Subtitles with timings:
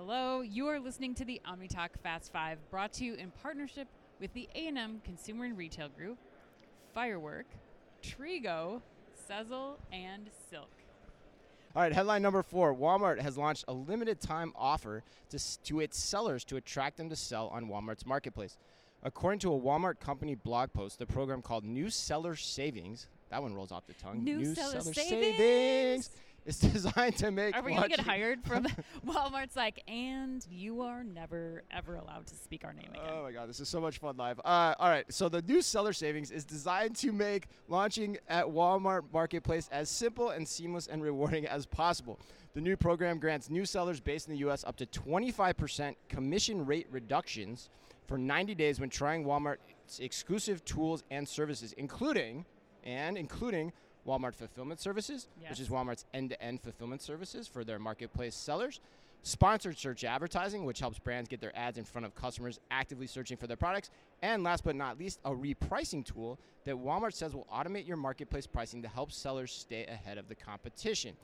[0.00, 3.88] Hello, you are listening to the OmniTalk Fast Five, brought to you in partnership
[4.20, 6.18] with the A&M Consumer and Retail Group,
[6.94, 7.46] Firework,
[8.00, 8.80] Trigo,
[9.28, 10.70] Sezzle, and Silk.
[11.74, 15.98] All right, headline number four Walmart has launched a limited time offer to, to its
[15.98, 18.56] sellers to attract them to sell on Walmart's marketplace.
[19.02, 23.52] According to a Walmart company blog post, the program called New Seller Savings, that one
[23.52, 24.22] rolls off the tongue.
[24.22, 26.10] New Seller Savings Savings.
[26.48, 27.54] Is designed to make.
[27.54, 28.66] Are we to get hired from
[29.06, 33.04] Walmart's like, and you are never, ever allowed to speak our name again.
[33.08, 34.40] Oh my god, this is so much fun live.
[34.44, 39.02] Uh, all right, so the new seller savings is designed to make launching at Walmart
[39.12, 42.18] Marketplace as simple and seamless and rewarding as possible.
[42.54, 44.64] The new program grants new sellers based in the U.S.
[44.64, 47.68] up to 25% commission rate reductions
[48.06, 52.46] for 90 days when trying Walmart's exclusive tools and services, including
[52.84, 53.72] and including
[54.08, 58.80] Walmart Fulfillment Services, which is Walmart's end-to-end fulfillment services for their marketplace sellers.
[59.24, 63.36] Sponsored search advertising, which helps brands get their ads in front of customers actively searching
[63.36, 63.90] for their products.
[64.22, 68.46] And last but not least, a repricing tool that Walmart says will automate your marketplace
[68.46, 71.14] pricing to help sellers stay ahead of the competition.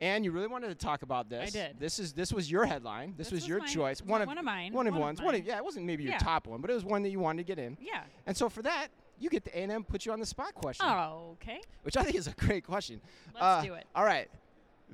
[0.00, 1.48] And you really wanted to talk about this.
[1.48, 1.80] I did.
[1.80, 3.14] This is this was your headline.
[3.16, 3.68] This, This was, was your mine.
[3.68, 4.02] choice.
[4.02, 4.72] One- of one of mine.
[4.72, 5.22] One of One of ones.
[5.22, 6.18] One of yeah, it wasn't maybe your Yeah.
[6.18, 7.76] top one, but it was one that you wanted to get in.
[7.80, 8.02] Yeah.
[8.26, 8.88] And so for that,
[9.20, 11.60] you get the A&M put you on the spot question Oh, okay.
[11.82, 13.00] which I think is a great question.
[13.34, 13.86] Let's Uh, do it.
[13.94, 14.28] All right.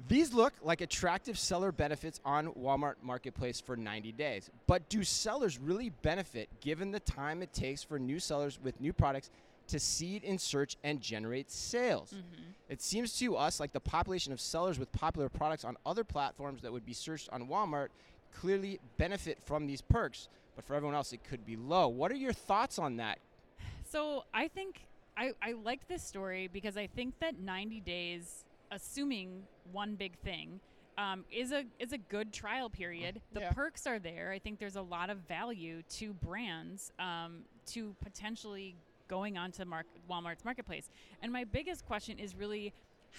[0.08, 4.50] These look like attractive seller benefits on Walmart Marketplace for 90 days.
[4.66, 8.92] But do sellers really benefit given the time it takes for new sellers with new
[8.92, 9.30] products
[9.68, 12.12] to seed in search and generate sales?
[12.12, 12.42] Mm-hmm.
[12.68, 16.62] It seems to us like the population of sellers with popular products on other platforms
[16.62, 17.88] that would be searched on Walmart
[18.34, 21.86] clearly benefit from these perks, but for everyone else it could be low.
[21.86, 23.20] What are your thoughts on that?
[23.94, 29.44] So I think I, I liked this story because I think that 90 days, assuming
[29.70, 30.58] one big thing,
[30.98, 33.20] um, is a is a good trial period.
[33.32, 33.52] The Yeah.
[33.52, 34.32] perks are there.
[34.32, 38.74] I think there's a lot of value to brands um, to potentially
[39.06, 40.90] going onto Mark, Walmart's marketplace.
[41.22, 42.72] And my biggest question is really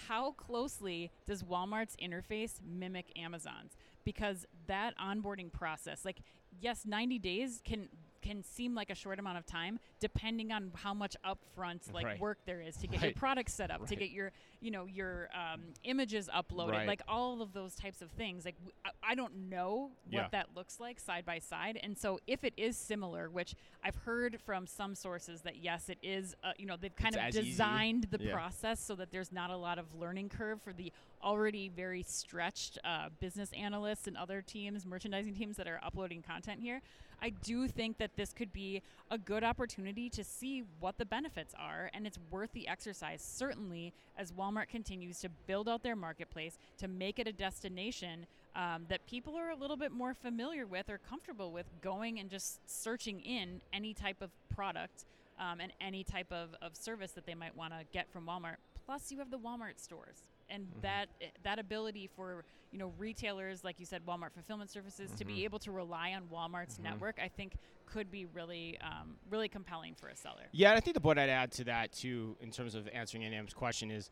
[0.08, 3.78] how closely does Walmart's interface mimic Amazon's?
[4.04, 6.18] Because that onboarding process, like
[6.60, 7.88] yes, 90 days can
[8.26, 12.20] can seem like a short amount of time depending on how much upfront like Right.
[12.20, 13.16] work there is to get your Right.
[13.16, 16.86] products set up to get your you know your um, images uploaded Right.
[16.88, 20.28] like all of those types of things like I, I don't know what Yeah.
[20.32, 23.54] that looks like side by side and so if it is similar which
[23.84, 27.22] i've heard from some sources that yes it is uh, you know they've kind It's
[27.22, 27.50] of as easy.
[27.50, 28.32] designed the Yeah.
[28.32, 32.78] process so that there's not a lot of learning curve for the already very stretched
[32.84, 36.80] uh, business analysts and other teams merchandising teams that are uploading content here
[37.20, 41.54] i do think that this could be a good opportunity to see what the benefits
[41.58, 46.58] are and it's worth the exercise certainly as walmart continues to build out their marketplace
[46.78, 48.26] to make it a destination
[48.56, 52.30] um, that people are a little bit more familiar with or comfortable with going and
[52.30, 55.04] just searching in any type of product
[55.38, 58.56] um, and any type of, of service that they might want to get from walmart.
[58.86, 60.80] Plus you have the walmart stores and Mm-hmm.
[60.82, 61.08] that
[61.42, 65.34] that ability for you know retailers like you said Walmart fulfillment services to Mm-hmm.
[65.34, 69.94] be able to rely on Walmart's network I think could be really um, really compelling
[69.94, 70.42] for a seller.
[70.52, 73.22] Yeah, and I think the point I'd add to that too, in terms of answering
[73.24, 74.10] A&M's question, is,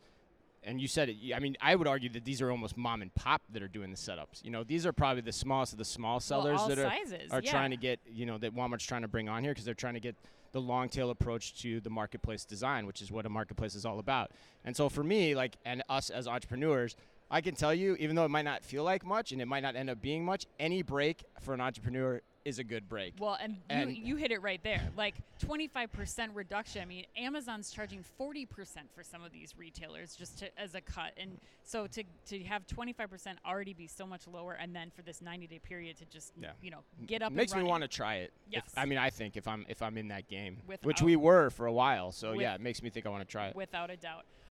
[0.65, 1.17] and you said it.
[1.33, 3.91] I mean, I would argue that these are almost mom and pop that are doing
[3.91, 4.43] the setups.
[4.43, 7.31] You know, these are probably the smallest of the small sellers all that are sizes,
[7.31, 7.51] are yeah.
[7.51, 7.99] trying to get.
[8.05, 10.15] You know, that Walmart's trying to bring on here because they're trying to get
[10.51, 13.99] the long tail approach to the marketplace design, which is what a marketplace is all
[13.99, 14.31] about.
[14.63, 16.95] And so for me, like, and us as entrepreneurs.
[17.29, 19.63] I can tell you, even though it might not feel like much and it might
[19.63, 23.15] not end up being much, any break for an entrepreneur is a good break.
[23.19, 24.81] Well, and, And- you, you hit it right there.
[24.95, 26.81] Like 25% reduction.
[26.81, 28.47] I mean, Amazon's charging 40%
[28.93, 31.11] for some of these retailers just to, as a cut.
[31.17, 35.21] And so to, to have 25% already be so much lower and then for this
[35.21, 36.51] 90 day period to just, Yeah.
[36.61, 38.31] you know, get up makes me want to try it.
[38.47, 38.73] If- Yes.
[38.77, 41.65] I mean, I think if I'm if I'm in that game, which we were for
[41.65, 42.11] a while.
[42.11, 43.55] So With- yeah, it makes me think I want to try it.
[43.55, 44.23] Without a doubt.